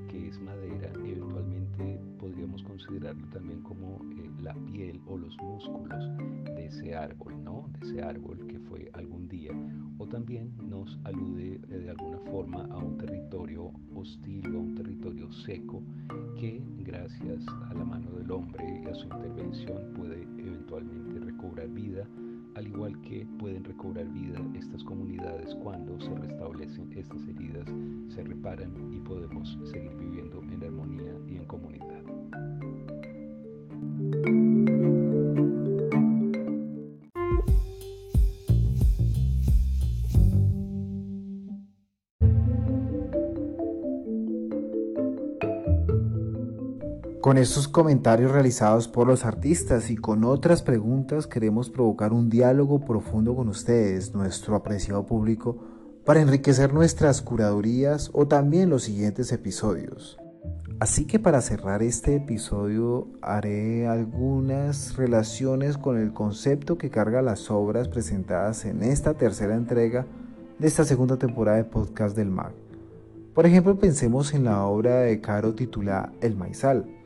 que 0.09 0.29
es 0.29 0.41
madera, 0.41 0.91
eventualmente 0.95 2.01
podríamos 2.19 2.63
considerarlo 2.63 3.27
también 3.29 3.63
como 3.63 4.01
eh, 4.17 4.31
la 4.43 4.55
piel 4.73 5.01
o 5.07 5.17
los 5.17 5.37
músculos 5.39 6.05
de 6.57 6.67
ese 6.67 6.95
árbol, 6.95 7.45
¿no? 7.45 7.71
De 7.79 7.87
ese 7.87 8.03
árbol 8.03 8.47
que 8.47 8.59
fue 8.59 8.91
algún 8.95 9.29
día. 9.29 9.53
O 9.99 10.07
también 10.07 10.53
nos 10.69 10.99
alude 11.05 11.61
eh, 11.71 11.79
de 11.79 11.91
alguna 11.91 12.19
forma 12.31 12.65
a 12.71 12.77
un 12.79 12.97
territorio 12.99 13.73
hostil 13.95 14.55
o 14.55 14.59
a 14.59 14.63
un 14.63 14.75
territorio 14.75 15.31
seco 15.33 15.83
que 16.39 16.63
gracias 16.79 17.45
a 17.69 17.75
la 17.75 17.85
mano 17.85 18.11
del 18.13 18.31
hombre 18.31 18.83
y 18.85 18.89
a 18.89 18.95
su 18.95 19.05
intervención 19.07 19.93
puede 19.95 20.23
eventualmente 20.39 21.19
recobrar 21.19 21.69
vida 21.69 22.09
al 22.59 22.67
igual 22.67 23.01
que 23.03 23.25
pueden 23.39 23.63
recobrar 23.63 24.09
vida 24.09 24.41
estas 24.55 24.83
comunidades 24.83 25.55
cuando 25.63 26.01
se 26.01 26.13
restablecen 26.13 26.93
estas 26.93 27.23
heridas, 27.29 27.69
se 28.09 28.25
reparan 28.25 28.73
y 28.93 28.99
podemos 28.99 29.57
seguir 29.71 29.95
viviendo 29.97 30.43
en 30.43 30.65
armonía 30.65 31.15
y 31.29 31.37
en 31.37 31.45
comunidad. 31.45 32.03
Con 47.29 47.37
estos 47.37 47.69
comentarios 47.69 48.33
realizados 48.33 48.89
por 48.89 49.07
los 49.07 49.27
artistas 49.27 49.91
y 49.91 49.97
con 49.97 50.25
otras 50.25 50.63
preguntas 50.63 51.27
queremos 51.27 51.69
provocar 51.69 52.15
un 52.15 52.31
diálogo 52.31 52.81
profundo 52.87 53.37
con 53.37 53.49
ustedes, 53.49 54.15
nuestro 54.15 54.57
apreciado 54.57 55.05
público, 55.05 55.59
para 56.07 56.23
enriquecer 56.23 56.73
nuestras 56.73 57.21
curadurías 57.21 58.09
o 58.15 58.27
también 58.27 58.71
los 58.71 58.85
siguientes 58.85 59.31
episodios. 59.31 60.17
Así 60.81 61.05
que 61.05 61.19
para 61.19 61.43
cerrar 61.43 61.83
este 61.83 62.17
episodio 62.17 63.09
haré 63.21 63.87
algunas 63.87 64.97
relaciones 64.97 65.77
con 65.77 65.99
el 65.99 66.15
concepto 66.15 66.79
que 66.79 66.89
carga 66.89 67.21
las 67.21 67.51
obras 67.51 67.89
presentadas 67.89 68.65
en 68.65 68.83
esta 68.83 69.13
tercera 69.13 69.55
entrega 69.55 70.07
de 70.59 70.67
esta 70.67 70.87
segunda 70.87 71.19
temporada 71.19 71.59
de 71.59 71.65
Podcast 71.65 72.17
del 72.17 72.31
Mag. 72.31 72.53
Por 73.35 73.45
ejemplo, 73.45 73.79
pensemos 73.79 74.33
en 74.33 74.45
la 74.45 74.65
obra 74.65 75.01
de 75.01 75.21
Caro 75.21 75.55
titulada 75.55 76.11
El 76.23 76.35
Maizal 76.35 76.98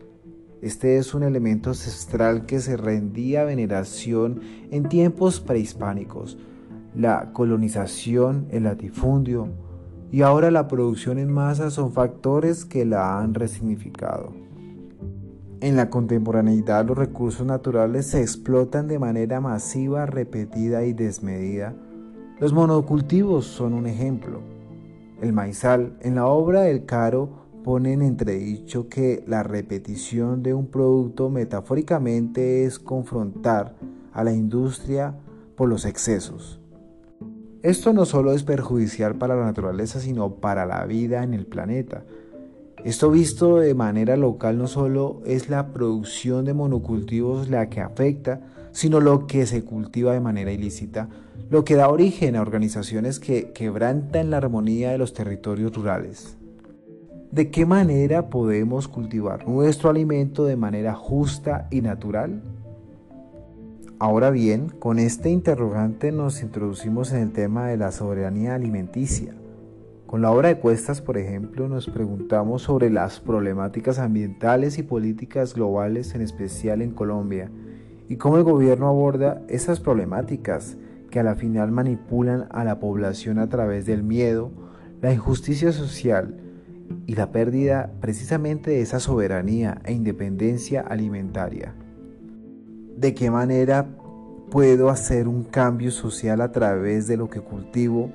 este 0.62 0.96
es 0.96 1.12
un 1.12 1.24
elemento 1.24 1.70
ancestral 1.70 2.46
que 2.46 2.60
se 2.60 2.76
rendía 2.76 3.42
veneración 3.42 4.40
en 4.70 4.88
tiempos 4.88 5.40
prehispánicos. 5.40 6.38
La 6.94 7.32
colonización, 7.32 8.46
el 8.50 8.62
latifundio 8.62 9.48
y 10.12 10.22
ahora 10.22 10.52
la 10.52 10.68
producción 10.68 11.18
en 11.18 11.32
masa 11.32 11.70
son 11.70 11.92
factores 11.92 12.64
que 12.64 12.84
la 12.84 13.18
han 13.18 13.34
resignificado. 13.34 14.32
En 15.60 15.74
la 15.74 15.90
contemporaneidad 15.90 16.86
los 16.86 16.96
recursos 16.96 17.44
naturales 17.44 18.06
se 18.06 18.20
explotan 18.20 18.86
de 18.86 19.00
manera 19.00 19.40
masiva, 19.40 20.06
repetida 20.06 20.84
y 20.84 20.92
desmedida. 20.92 21.74
Los 22.38 22.52
monocultivos 22.52 23.46
son 23.46 23.72
un 23.72 23.86
ejemplo. 23.86 24.40
El 25.20 25.32
maizal, 25.32 25.96
en 26.02 26.14
la 26.16 26.26
obra 26.26 26.62
del 26.62 26.84
Caro, 26.84 27.41
ponen 27.62 28.02
entredicho 28.02 28.88
que 28.88 29.22
la 29.26 29.42
repetición 29.42 30.42
de 30.42 30.54
un 30.54 30.66
producto 30.66 31.30
metafóricamente 31.30 32.64
es 32.64 32.78
confrontar 32.78 33.74
a 34.12 34.24
la 34.24 34.32
industria 34.32 35.14
por 35.56 35.68
los 35.68 35.84
excesos. 35.84 36.60
Esto 37.62 37.92
no 37.92 38.04
solo 38.04 38.32
es 38.32 38.42
perjudicial 38.42 39.14
para 39.14 39.36
la 39.36 39.44
naturaleza, 39.44 40.00
sino 40.00 40.34
para 40.36 40.66
la 40.66 40.84
vida 40.84 41.22
en 41.22 41.32
el 41.32 41.46
planeta. 41.46 42.04
Esto 42.84 43.10
visto 43.10 43.58
de 43.58 43.74
manera 43.74 44.16
local 44.16 44.58
no 44.58 44.66
solo 44.66 45.22
es 45.24 45.48
la 45.48 45.68
producción 45.68 46.44
de 46.44 46.54
monocultivos 46.54 47.48
la 47.48 47.68
que 47.68 47.80
afecta, 47.80 48.40
sino 48.72 48.98
lo 48.98 49.28
que 49.28 49.46
se 49.46 49.64
cultiva 49.64 50.12
de 50.12 50.20
manera 50.20 50.50
ilícita, 50.50 51.08
lo 51.50 51.64
que 51.64 51.76
da 51.76 51.88
origen 51.88 52.34
a 52.34 52.42
organizaciones 52.42 53.20
que 53.20 53.52
quebrantan 53.52 54.30
la 54.30 54.38
armonía 54.38 54.90
de 54.90 54.98
los 54.98 55.12
territorios 55.12 55.72
rurales. 55.72 56.36
¿De 57.32 57.50
qué 57.50 57.64
manera 57.64 58.28
podemos 58.28 58.88
cultivar 58.88 59.48
nuestro 59.48 59.88
alimento 59.88 60.44
de 60.44 60.56
manera 60.56 60.92
justa 60.92 61.66
y 61.70 61.80
natural? 61.80 62.42
Ahora 63.98 64.28
bien, 64.28 64.68
con 64.68 64.98
este 64.98 65.30
interrogante 65.30 66.12
nos 66.12 66.42
introducimos 66.42 67.10
en 67.10 67.22
el 67.22 67.32
tema 67.32 67.68
de 67.68 67.78
la 67.78 67.90
soberanía 67.90 68.54
alimenticia. 68.54 69.32
Con 70.06 70.20
la 70.20 70.30
obra 70.30 70.48
de 70.48 70.58
Cuestas, 70.58 71.00
por 71.00 71.16
ejemplo, 71.16 71.70
nos 71.70 71.88
preguntamos 71.88 72.60
sobre 72.60 72.90
las 72.90 73.18
problemáticas 73.18 73.98
ambientales 73.98 74.76
y 74.76 74.82
políticas 74.82 75.54
globales, 75.54 76.14
en 76.14 76.20
especial 76.20 76.82
en 76.82 76.90
Colombia, 76.90 77.50
y 78.10 78.16
cómo 78.16 78.36
el 78.36 78.44
gobierno 78.44 78.88
aborda 78.88 79.40
esas 79.48 79.80
problemáticas 79.80 80.76
que 81.10 81.18
a 81.18 81.22
la 81.22 81.34
final 81.34 81.72
manipulan 81.72 82.46
a 82.50 82.62
la 82.62 82.78
población 82.78 83.38
a 83.38 83.48
través 83.48 83.86
del 83.86 84.02
miedo, 84.02 84.50
la 85.00 85.14
injusticia 85.14 85.72
social, 85.72 86.36
y 87.06 87.14
la 87.14 87.32
pérdida 87.32 87.92
precisamente 88.00 88.70
de 88.70 88.80
esa 88.80 89.00
soberanía 89.00 89.80
e 89.84 89.92
independencia 89.92 90.80
alimentaria. 90.80 91.74
¿De 92.96 93.14
qué 93.14 93.30
manera 93.30 93.86
puedo 94.50 94.90
hacer 94.90 95.28
un 95.28 95.44
cambio 95.44 95.90
social 95.90 96.40
a 96.40 96.52
través 96.52 97.06
de 97.06 97.16
lo 97.16 97.30
que 97.30 97.40
cultivo 97.40 98.10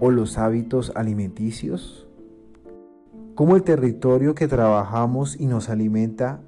o 0.00 0.10
los 0.10 0.38
hábitos 0.38 0.92
alimenticios? 0.94 2.08
¿Cómo 3.34 3.56
el 3.56 3.62
territorio 3.62 4.34
que 4.34 4.48
trabajamos 4.48 5.40
y 5.40 5.46
nos 5.46 5.68
alimenta 5.68 6.40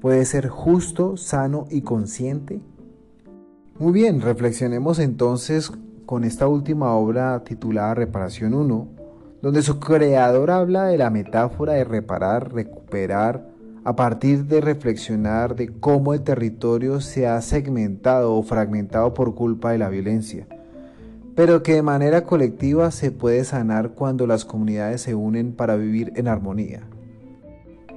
puede 0.00 0.24
ser 0.24 0.48
justo, 0.48 1.16
sano 1.16 1.66
y 1.70 1.82
consciente? 1.82 2.60
Muy 3.78 3.92
bien, 3.92 4.20
reflexionemos 4.20 4.98
entonces 4.98 5.72
con 6.04 6.24
esta 6.24 6.48
última 6.48 6.92
obra 6.94 7.44
titulada 7.44 7.94
Reparación 7.94 8.54
1, 8.54 8.88
donde 9.42 9.62
su 9.62 9.78
creador 9.78 10.50
habla 10.50 10.84
de 10.86 10.98
la 10.98 11.10
metáfora 11.10 11.74
de 11.74 11.84
reparar, 11.84 12.52
recuperar, 12.52 13.46
a 13.84 13.96
partir 13.96 14.44
de 14.44 14.60
reflexionar 14.60 15.54
de 15.54 15.68
cómo 15.68 16.12
el 16.12 16.22
territorio 16.22 17.00
se 17.00 17.26
ha 17.26 17.40
segmentado 17.40 18.34
o 18.34 18.42
fragmentado 18.42 19.14
por 19.14 19.34
culpa 19.34 19.72
de 19.72 19.78
la 19.78 19.88
violencia, 19.88 20.46
pero 21.34 21.62
que 21.62 21.74
de 21.74 21.82
manera 21.82 22.24
colectiva 22.24 22.90
se 22.90 23.12
puede 23.12 23.44
sanar 23.44 23.90
cuando 23.90 24.26
las 24.26 24.44
comunidades 24.44 25.02
se 25.02 25.14
unen 25.14 25.52
para 25.52 25.76
vivir 25.76 26.12
en 26.16 26.28
armonía. 26.28 26.82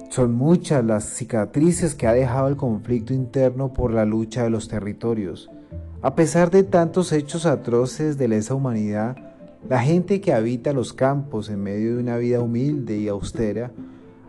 Son 0.08 0.32
muchas 0.34 0.84
las 0.84 1.04
cicatrices 1.04 1.94
que 1.94 2.06
ha 2.06 2.12
dejado 2.12 2.48
el 2.48 2.56
conflicto 2.56 3.12
interno 3.12 3.72
por 3.72 3.92
la 3.92 4.04
lucha 4.04 4.44
de 4.44 4.50
los 4.50 4.68
territorios. 4.68 5.50
A 6.02 6.14
pesar 6.14 6.50
de 6.50 6.62
tantos 6.62 7.12
hechos 7.12 7.46
atroces 7.46 8.18
de 8.18 8.28
lesa 8.28 8.54
humanidad, 8.54 9.16
la 9.68 9.80
gente 9.80 10.20
que 10.20 10.32
habita 10.32 10.72
los 10.72 10.92
campos 10.92 11.48
en 11.48 11.62
medio 11.62 11.94
de 11.94 12.02
una 12.02 12.16
vida 12.16 12.40
humilde 12.40 12.96
y 12.98 13.08
austera 13.08 13.72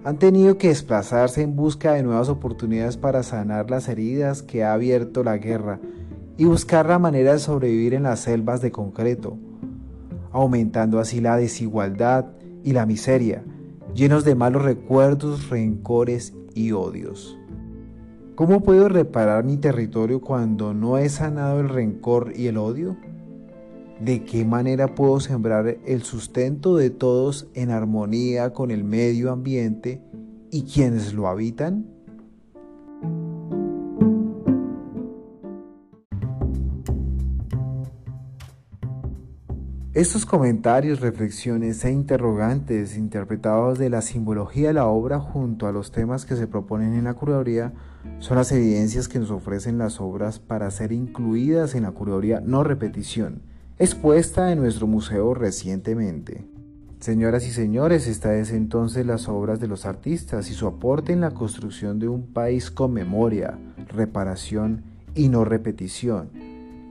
han 0.04 0.20
tenido 0.20 0.58
que 0.58 0.68
desplazarse 0.68 1.42
en 1.42 1.56
busca 1.56 1.94
de 1.94 2.04
nuevas 2.04 2.30
oportunidades 2.30 2.98
para 2.98 3.24
sanar 3.24 3.72
las 3.72 3.88
heridas 3.88 4.44
que 4.44 4.64
ha 4.64 4.74
abierto 4.74 5.24
la 5.24 5.38
guerra 5.38 5.80
y 6.38 6.46
buscar 6.46 6.88
la 6.88 7.00
manera 7.00 7.34
de 7.34 7.40
sobrevivir 7.40 7.94
en 7.94 8.04
las 8.04 8.20
selvas 8.20 8.62
de 8.62 8.72
concreto, 8.72 9.38
aumentando 10.32 11.00
así 11.00 11.22
la 11.22 11.38
desigualdad 11.38 12.26
y 12.64 12.74
la 12.74 12.86
miseria, 12.86 13.44
llenos 13.94 14.26
de 14.26 14.36
malos 14.36 14.64
recuerdos, 14.64 15.50
rencores 15.50 16.34
y 16.54 16.74
odios. 16.74 17.38
¿Cómo 18.36 18.62
puedo 18.62 18.90
reparar 18.90 19.44
mi 19.44 19.58
territorio 19.58 20.20
cuando 20.20 20.74
no 20.74 20.98
he 20.98 21.08
sanado 21.10 21.60
el 21.60 21.70
rencor 21.70 22.34
y 22.36 22.48
el 22.48 22.58
odio? 22.58 22.98
¿De 24.00 24.24
qué 24.24 24.44
manera 24.44 24.96
puedo 24.96 25.20
sembrar 25.20 25.78
el 25.86 26.04
sustento 26.04 26.76
de 26.76 26.90
todos 26.90 27.48
en 27.54 27.70
armonía 27.70 28.52
con 28.52 28.72
el 28.72 28.84
medio 28.84 29.32
ambiente 29.32 30.02
y 30.52 30.64
quienes 30.64 31.14
lo 31.14 31.28
habitan? 31.28 31.86
Estos 39.94 40.26
comentarios, 40.26 41.02
reflexiones 41.02 41.86
e 41.86 41.92
interrogantes 41.92 42.98
interpretados 42.98 43.78
de 43.78 43.92
la 43.92 44.02
simbología 44.02 44.70
de 44.70 44.74
la 44.74 44.88
obra 44.88 45.20
junto 45.20 45.68
a 45.68 45.72
los 45.72 45.92
temas 45.92 46.26
que 46.26 46.36
se 46.36 46.48
proponen 46.48 46.96
en 46.96 47.04
la 47.04 47.14
curaduría 47.14 47.74
son 48.18 48.38
las 48.38 48.52
evidencias 48.52 49.08
que 49.08 49.20
nos 49.20 49.30
ofrecen 49.30 49.78
las 49.78 50.02
obras 50.02 50.40
para 50.40 50.72
ser 50.72 50.92
incluidas 50.92 51.76
en 51.76 51.84
la 51.84 51.92
curaduría 51.92 52.42
no 52.42 52.64
repetición 52.64 53.53
expuesta 53.80 54.52
en 54.52 54.60
nuestro 54.60 54.86
museo 54.86 55.34
recientemente. 55.34 56.46
Señoras 57.00 57.46
y 57.48 57.52
señores, 57.52 58.08
esta 58.08 58.36
es 58.36 58.52
entonces 58.52 59.06
las 59.06 59.28
obras 59.28 59.60
de 59.60 59.68
los 59.68 59.86
artistas 59.86 60.50
y 60.52 60.54
su 60.54 60.68
aporte 60.68 61.12
en 61.12 61.22
la 61.22 61.32
construcción 61.32 62.00
de 62.00 62.08
un 62.08 62.28
país 62.28 62.70
con 62.70 62.94
memoria, 62.94 63.58
reparación 63.90 64.84
y 65.16 65.28
no 65.28 65.44
repetición, 65.44 66.30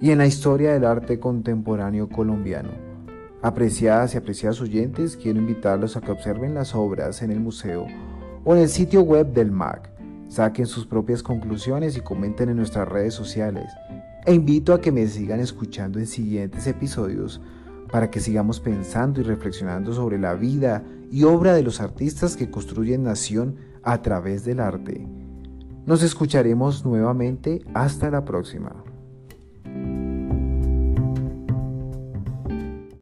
y 0.01 0.11
en 0.11 0.19
la 0.19 0.27
historia 0.27 0.73
del 0.73 0.85
arte 0.85 1.21
contemporáneo 1.21 2.09
colombiano. 2.09 2.71
Apreciadas 3.43 4.15
y 4.15 4.19
apreciados 4.19 4.61
oyentes, 4.61 5.17
quiero 5.17 5.39
invitarlos 5.39 5.97
a 5.97 6.01
que 6.01 6.11
observen 6.11 6.55
las 6.55 6.75
obras 6.75 7.23
en 7.23 7.31
el 7.31 7.41
museo 7.41 7.87
o 8.45 8.55
en 8.55 8.61
el 8.61 8.69
sitio 8.69 9.03
web 9.03 9.33
del 9.33 9.53
MAC. 9.53 9.89
Saquen 10.29 10.67
sus 10.67 10.87
propias 10.87 11.23
conclusiones 11.23 11.97
y 11.97 12.01
comenten 12.01 12.49
en 12.49 12.57
nuestras 12.57 12.89
redes 12.89 13.15
sociales 13.15 13.67
e 14.25 14.35
invito 14.35 14.73
a 14.73 14.81
que 14.81 14.93
me 14.93 15.07
sigan 15.07 15.41
escuchando 15.41 15.99
en 15.99 16.07
siguientes 16.07 16.67
episodios 16.67 17.41
para 17.91 18.11
que 18.11 18.21
sigamos 18.21 18.61
pensando 18.61 19.21
y 19.21 19.25
reflexionando 19.25 19.93
sobre 19.93 20.19
la 20.19 20.35
vida 20.35 20.83
y 21.11 21.25
obra 21.25 21.53
de 21.53 21.63
los 21.63 21.81
artistas 21.81 22.37
que 22.37 22.51
construyen 22.51 23.03
nación 23.03 23.57
a 23.83 24.01
través 24.01 24.45
del 24.45 24.61
arte. 24.61 25.07
Nos 25.85 26.03
escucharemos 26.03 26.85
nuevamente 26.87 27.63
hasta 27.75 28.11
la 28.11 28.25
próxima. 28.25 28.92